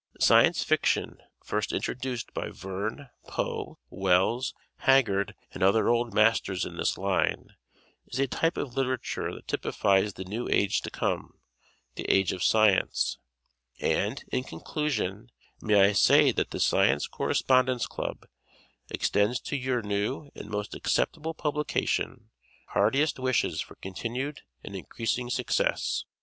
Science 0.19 0.63
Fiction, 0.63 1.19
first 1.43 1.71
introduced 1.71 2.33
by 2.33 2.49
Verne, 2.49 3.11
Poe, 3.27 3.77
Wells, 3.91 4.55
Haggard 4.77 5.35
and 5.51 5.61
other 5.61 5.89
old 5.89 6.11
masters 6.11 6.65
in 6.65 6.75
this 6.75 6.97
line, 6.97 7.49
is 8.07 8.17
a 8.17 8.25
type 8.27 8.57
of 8.57 8.75
literature 8.75 9.31
that 9.31 9.47
typifies 9.47 10.15
the 10.15 10.23
new 10.23 10.49
age 10.49 10.81
to 10.81 10.89
come 10.89 11.37
the 11.93 12.09
age 12.09 12.31
of 12.31 12.43
science. 12.43 13.19
And, 13.79 14.23
in 14.31 14.43
conclusion, 14.43 15.29
may 15.61 15.79
I 15.79 15.91
say 15.91 16.31
that 16.31 16.49
the 16.49 16.59
Science 16.59 17.05
Correspondence 17.05 17.85
Club 17.85 18.25
extends 18.89 19.39
to 19.41 19.55
your 19.55 19.83
new 19.83 20.31
and 20.33 20.49
most 20.49 20.73
acceptable 20.73 21.35
publication 21.35 22.31
heartiest 22.69 23.19
wishes 23.19 23.61
for 23.61 23.75
continued 23.75 24.41
and 24.63 24.75
increasing 24.75 25.29
success. 25.29 26.05